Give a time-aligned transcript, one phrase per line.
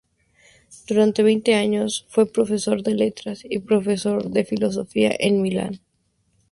[0.87, 5.81] Durante veinte años fue profesor de letras y profesor de filosofía en Milán.